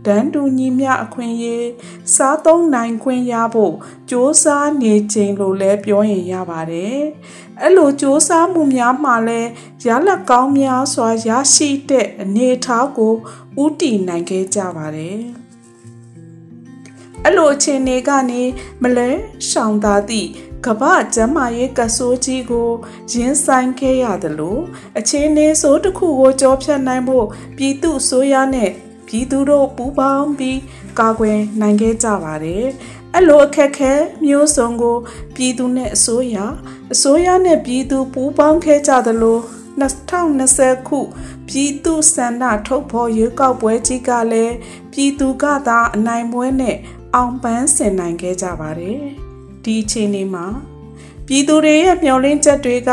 [0.07, 1.68] တန်းတူညီမျှအခွင့်အရေး
[2.14, 3.77] စားသုံးနိုင်ခွင့်ရဖို့စ
[4.11, 6.98] 조사နေခြင်းလို့လည်းပြောရင်ရပါတယ်။
[7.61, 9.51] အဲ့လိုစ조사မှုများမှာလည်း
[9.87, 13.14] ရလက်ကောင်းများစွာရရှိတဲ့အနေအထားကို
[13.62, 15.20] ဥတီနိုင်ခဲ့ကြပါတယ်။
[17.25, 18.42] အဲ့လိုအခြေအနေကနေ
[18.83, 19.09] မလဲ
[19.48, 20.29] ရှောင်သာသည့်
[20.66, 22.70] ကမ္ဘာကျမ်းမာရေးကဆိုးကြီးကို
[23.12, 24.62] ရင်ဆိုင်ခဲ့ရတယ်လို့
[24.98, 28.70] အခြေအနေဆိုးတစ်ခုကိုကြောဖြတ်နိုင်ဖို့ပြည်သူဆိုရနဲ့
[29.08, 30.60] ပြည်သူတို့ပူးပေါင်းပြီး
[31.00, 32.65] ကာကွယ်နိုင်ခဲ့ကြပါတယ်။
[33.13, 33.93] အဲ့လိုအခက်ခဲ
[34.26, 34.98] မျိုးစုံကို
[35.36, 36.38] ပြည်သူနဲ့အစိုးရ
[36.93, 39.39] အစိုးရနဲ့ပြည်သူပူးပေါင်းခဲ့ကြသလို
[39.82, 41.00] 2020ခု
[41.48, 44.56] ပြည်သူစန္ဒထုတ်ဖော်ရွေးကောက်ပွဲကြီးကလည်း
[44.91, 46.78] ပြည်သူကသာအနိုင်ပွဲနဲ့
[47.15, 49.00] အောင်ပန်းဆင်နိုင်ခဲ့ကြပါတယ်။
[49.63, 50.46] ဒီအချိန်လေးမှာ
[51.28, 52.91] ပြည်သူတွေရဲ့မျှော်လင့်ချက်တွေက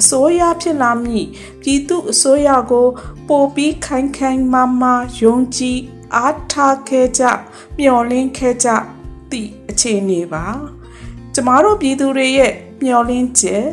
[0.00, 1.26] အစိုးရဖြစ်လာမည်
[1.60, 2.86] ပြည်သူအစိုးရကို
[3.28, 5.78] ပိုပြီးခိုင်ခိုင်မာမာယုံကြည်
[6.14, 7.22] အားထားခဲ့ကြ
[7.78, 8.68] မျှော်လင့်ခဲ့ကြ
[9.30, 10.44] သည့်အခြေအနေပါ
[11.34, 13.64] ကျမတို့ပြည်သူတွေရဲ့မျှော်လင့်ချက်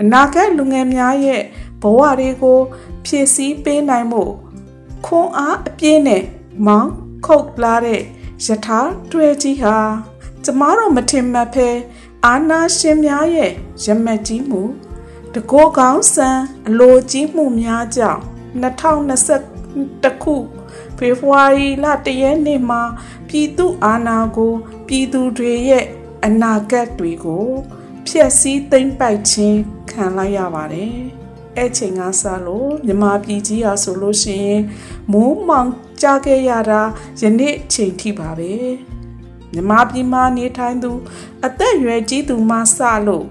[0.00, 1.42] အနာဂတ်လူငယ်များရဲ့
[1.82, 2.58] ဘဝတွေကို
[3.04, 4.22] ဖြည့်ဆည်းပေးနိုင်မှု
[5.06, 6.22] ခွန်အားအပြည့်နဲ့
[6.66, 6.92] မောင်း
[7.26, 8.02] ခုတ်လာတဲ့
[8.44, 9.78] ယထာတွဲကြီးဟာ
[10.44, 11.68] ကျမတို့မထင်မှတ်ဖဲ
[12.24, 13.52] အာနာရှင်များရဲ့
[13.84, 14.62] ရမတ်ကြီးမှု
[15.36, 18.22] တကောကောင်းဆန်အလိုကြီးမှုများကြောင့်
[18.62, 20.34] 2021ခု
[20.98, 22.82] ဖေဖော်ဝါရီလတရက်နေ့မှာ
[23.28, 24.52] ပြည်သူအာဏာကို
[24.86, 25.84] ပြည်သူတွေရဲ့
[26.24, 27.46] အနာဂတ်တွေကို
[28.06, 29.58] ဖျက်ဆီးသိမ်းပိုက်ခြင်း
[29.90, 30.96] ခံလိုက်ရပါတယ်။
[31.56, 34.62] အဲ့ချိန်ကစလို့မြမပြည်ကြီးဟာဆိုလို့ရှိရင်
[35.12, 35.70] မိုးမောင်
[36.02, 36.82] ကြခဲ့ရတာ
[37.20, 38.52] ယနေ့ချိန်ထိပါပဲ။
[39.52, 40.92] မြမပြည်မှာနေထိုင်သူ
[41.44, 43.26] အသက်အရွယ်ကြီးသူမှစလို့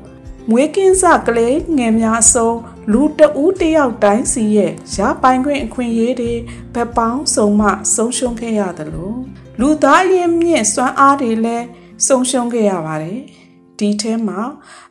[0.50, 2.58] မွေးကင်းစကလေးငယ်များဆုံး
[2.92, 6.34] လူတဦးတယောက်တိုင်းစီရဲ့ရပိုင်ခွင့်အခွင့်အရေးတွေ
[6.74, 9.20] ဗက်ပေါင်းစုံမှဆုံးရှုံးခဲ့ရတယ်လို့
[9.60, 11.66] လူသားရင်းမြင့်စွမ်းအားတွေလည်း
[12.08, 13.22] ဆုံးရှုံးခဲ့ရပါတယ်
[13.80, 14.42] ဒီထဲမှာ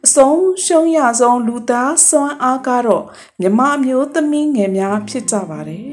[0.05, 3.05] အဆုံးရှုံးရဆုံးလူသားစွမ်းအားကတော့
[3.41, 5.89] မြမမျိုးသမီးငယ်များဖြစ်ကြပါတယ်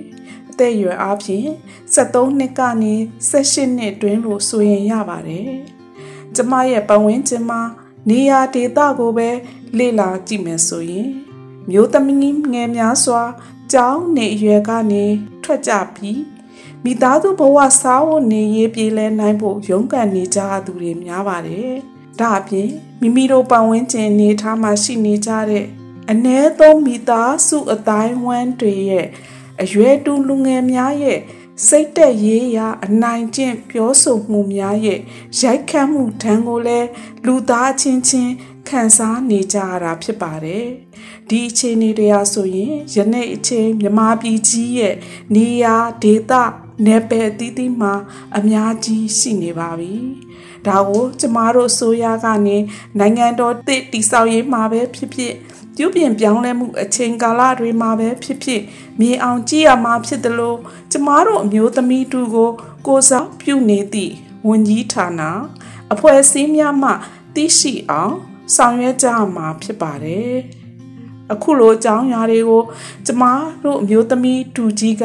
[0.50, 1.48] အသက်အရွယ်အားဖြင့်
[1.96, 2.94] 73နှစ်ကနေ
[3.32, 5.50] 18နှစ်တွင်းလို့ဆိုရင်ရပါတယ်
[6.36, 7.62] ကျမရဲ့ပတ်ဝန်းကျင်မှာ
[8.10, 9.30] နေရာဒေသကိုပဲ
[9.78, 11.08] လေ့လာကြည့်မယ်ဆိုရင်
[11.70, 12.20] မျိုးသမီး
[12.54, 13.22] ငယ်များစွာ
[13.72, 15.06] ကျောင်းနေအရွယ်ကနေ
[15.44, 16.22] ထွက်ကြပြီး
[16.84, 21.72] မိသားစုဘဝစားဝတ်နေရေးပြေးလဲနိုင်ဖို့ရုန်းကန်နေကြသူတွေများပါတယ်။
[22.20, 22.70] ဒါအပြင်
[23.02, 25.66] မိမိတို့ပတ်ဝန်းကျင်နေထားမှရှိနေကြတဲ့
[26.12, 29.08] အ ਨੇ သုံးမိသားစုအတိုင်းဝန်းတွေရဲ့
[29.62, 31.20] အရွယ်တူလူငယ်များရဲ့
[31.68, 35.00] စိတ်တက်ရေးရာအနိုင်ကျင့်ပြောဆိုမှုများရဲ့
[35.42, 36.90] ရိုက်ခတ်မှုဒဏ်ကိုလည်း
[37.26, 38.34] လူသားချင်းချင်း
[38.68, 40.66] ခံစားနေကြရတာဖြစ်ပါတယ်။
[41.30, 44.96] ဒီအခြေအနေတရားဆိုရင်ယနေ့အချိန်မြမပြည်ကြီးရဲ့
[45.36, 46.34] နေရာဒေသ
[46.86, 47.94] နယ်ပယ်အသီးသီးမှာ
[48.38, 49.96] အများကြီးရှိနေပါပြီ။
[50.68, 52.58] ဒါကိုကျမတို့ဆိုရကနေ
[53.00, 55.34] နိုင်ငံတော်တည်တည်ဆောက်ရေးမှာပဲဖြစ်ဖြစ်
[55.78, 58.62] ပြုပြင်ပြောင်းလဲမှုအချိန်ကာလတွေမှာပဲဖြစ်ဖြစ်
[59.00, 60.58] မြေအောင်ကြည့်ရမှာဖြစ်တယ်လို့
[60.92, 62.52] ကျမတို့အမျိုးသမီးတူကို
[62.88, 64.14] ကိုစားပြုနေသည့်
[64.48, 65.22] ဝန်ကြီးဌာန
[65.94, 66.92] အဖွဲ့အစည်းများမှ
[67.36, 68.16] သိရှိအောင်
[68.56, 70.36] ဆောင်ရွက်ကြမှာဖြစ်ပါတယ်
[71.34, 72.64] အခုလိုအကြောင်းအရာတွေကို
[73.06, 73.24] ကျမ
[73.64, 75.04] တို့အမျိုးသမီးတူကြီးက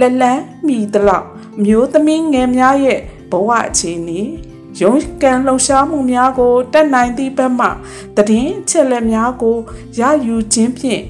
[0.00, 1.26] လက်လန်းမိသလောက်
[1.58, 4.20] အမျိုးသမီးငယ်များရဲ့ဘဝအခြေအနေ
[4.80, 7.66] ရုံးကန်လှုပ်ရှားမှုများကိုတက်နိုင်သည့်ဘက်မှ
[8.16, 9.56] တည်င်းချက်လက်များကို
[9.98, 11.02] ရယူခြင်းဖြင့်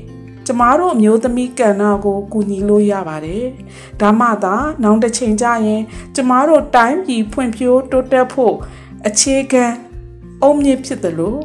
[0.46, 3.46] ကျကျမတို့အမျိုးသမီးကဏ္ဍကိုကူညီလို့ရပါတယ်။
[4.00, 5.82] ဒါမှသာနောက်တစ်ချိန်ကျရင်
[6.14, 8.54] ကျမတို့တိုင်းပြည်ဖွံ့ဖြိုးတိုးတက်ဖို့
[9.06, 9.64] အခြေခံ
[10.42, 11.40] အုံမြင့်ဖြစ်တယ်လို့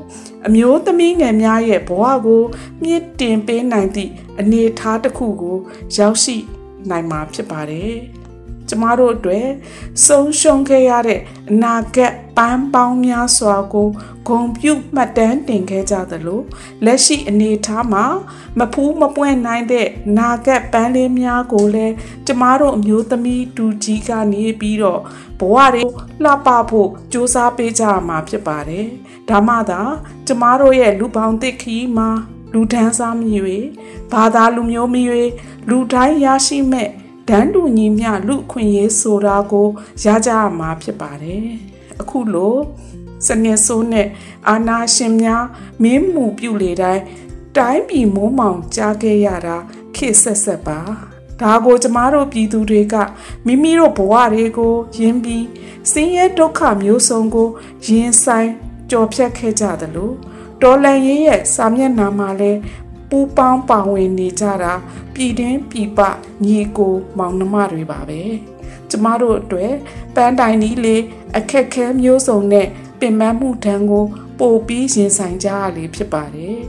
[0.48, 2.44] အမျိုးသမီးငယ်များရဲ့ဘဝကို
[2.84, 5.58] မြင့်တင်ပေးနိုင်သည့်အနေအထားတစ်ခုကို
[5.98, 6.38] ရောက်ရှိ
[6.90, 7.96] နိုင်မှာဖြစ်ပါတယ်။
[8.70, 9.48] ကျမတို့အတွက်
[10.06, 11.20] ဆုံးရှုံးခဲ့ရတဲ့
[11.52, 13.90] အနာဂတ်ပန်းပေါင်းများစွာကို
[14.28, 16.42] ဂုံပြုမှတ်တမ်းတင်ခဲ့ကြသလို
[16.86, 18.06] လက်ရှိအနေအထားမှာ
[18.60, 21.94] မဖူးမပွင့်နိုင်တဲ့နာဂတ်ပန်းလေးများကိုလည်း
[22.28, 25.02] ကျမတို့အမျိုးသမီးတူကြီးကနေပြီးတော့
[25.40, 25.84] ဘဝတွေ
[26.24, 28.86] လှပဖို့စူးစမ်းပေးကြရမှာဖြစ်ပါတယ်။
[29.30, 29.82] ဒါမှသာ
[30.28, 32.10] ကျမတို့ရဲ့လူပေါင်းသစ်ခီးမှာ
[32.54, 33.34] လူဒန်းစားမီ၍
[34.12, 35.04] ဘာသာလူမျိုးမီ၍
[35.70, 36.90] လူတိုင်းရရှိမဲ့
[37.30, 39.68] ဒန်းတူညီမျှလူခွင့်ရေးဆိုတာကို
[40.04, 41.48] ရကြရမှာဖြစ်ပါတယ်
[42.02, 42.56] အခုလို
[43.28, 44.08] စနစ်ဆိုးနဲ့
[44.50, 45.46] အာနာရှင်များ
[45.84, 47.04] မင်းမှုပြုလေတိုင်း
[47.58, 49.58] တိုင်းပြည်မိုးမောင်ကြားခဲ့ရတာ
[49.96, 50.80] ခေတ်ဆက်ဆက်ပါ
[51.42, 52.96] ဒါကိုကျမတို့ပြည်သူတွေက
[53.46, 55.46] မိမိတို့ဘဝတွေကိုယဉ်ပြီး
[55.92, 57.50] ဆင်းရဲဒုက္ခမျိုးစုံကို
[57.88, 58.50] ရင်ဆိုင်
[58.92, 60.12] ကြော်ဖြတ်ခဲ့ကြသလို
[60.62, 62.60] တော်လန်ရေးရဲ့စာမျက်နှာမှာလည်း
[63.10, 64.74] ပူပေါင်းပါဝင်နေကြတာ
[65.14, 66.00] ပြည်တွင်းပြည်ပ
[66.46, 68.22] ညီကိုမောင်နှမတွေပါပဲ
[68.90, 69.74] ကျမတို့အတွက်
[70.16, 71.02] ပန်းတိုင်ကြီးလေး
[71.38, 72.68] အခက်ခဲမျိုးစုံနဲ့
[73.00, 74.06] ပင်ပန်းမှုတန်းကို
[74.40, 76.60] ပို့ပြီးရင်ဆိုင်ကြရလေဖြစ်ပါတယ်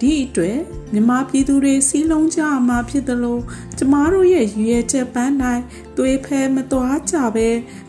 [0.00, 0.58] ဒီအတွက်
[0.92, 3.42] မြမပြည်သူတွေစီးလုံးကြမှာဖြစ်တယ်လို့
[3.78, 5.64] ကျမတို့ရဲ့ရွေချက်ပန်းတိုင်း
[5.96, 7.48] သွေးဖဲမသွားကြပဲ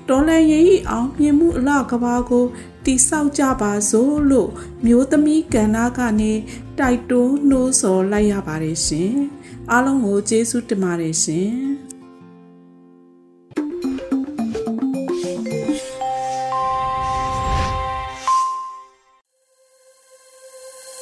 [0.10, 2.46] တော်လန်ရေးအောင်မြင်မှုအလောက်ကဘာကို
[2.86, 4.50] တိဆောက်ကြပါစို့လို့
[4.86, 6.34] မျိုးသမီးကဏ္ဍကနေ
[6.80, 9.14] တိုက်တွန်းနှိုးဆော်လိုက်ရပါတယ်ရှင်
[9.72, 11.52] အားလုံးကိုကျေးဇူးတင်ပါတယ်ရှင်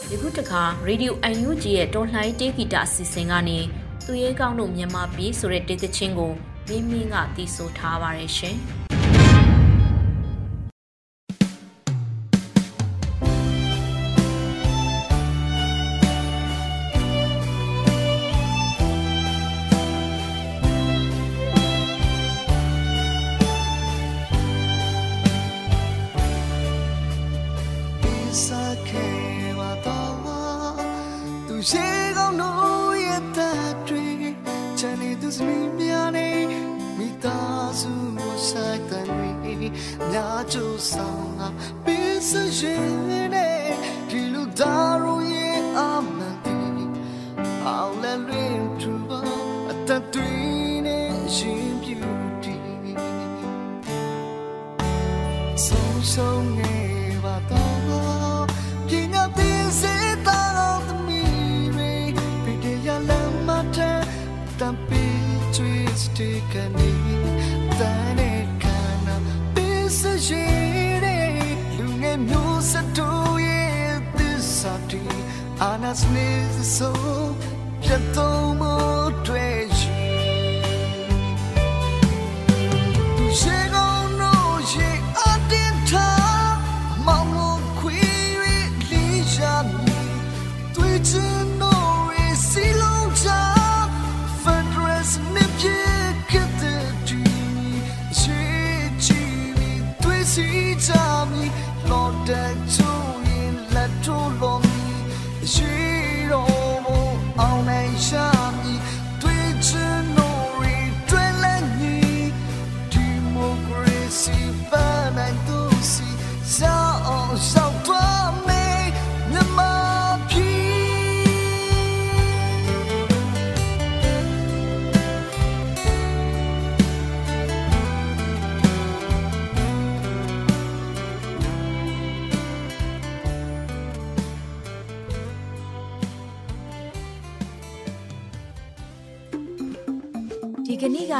[0.09, 3.59] ဒီခုတခါ Radio UNG ရဲ့တော်လှန်တေးဂီတအစီအစဉ်ကနေ
[4.05, 6.31] သူရဲကောင်းတို့မြန်မာပြည်ဆိုတဲ့တေးသချင်းကို
[6.69, 8.09] မင်းမင်းကတီးဆိုထားပါ
[38.91, 39.71] တယ်ရှင်။
[40.11, 41.47] များကျိုးဆောင်ငါ
[41.83, 42.89] ပေးစရင်
[43.33, 43.67] နဲ့
[44.09, 45.79] ဒီလူသားတို့ရဲ့အ
[46.15, 46.59] မှန်တီ
[47.65, 48.93] အောင်လဲလွင်သူ
[49.69, 50.31] အတတွေ
[50.85, 51.97] နဲ့ရှင်ပြူ
[52.43, 52.55] တီ
[55.65, 56.70] ဆုံးဆုံးနေပါ
[66.21, 66.91] စတေကနေ
[67.79, 68.31] တန်နေ
[70.27, 70.45] ရှိ
[71.03, 71.31] တဲ့
[71.77, 73.09] လူငယ်မျိုးစတူ
[73.45, 75.03] ရဲ့သစ္စာတီ
[75.61, 76.29] အာနာစနေ
[76.75, 76.97] ဆို
[77.83, 78.63] ပြတ်တော့မ
[79.27, 79.70] တွေ့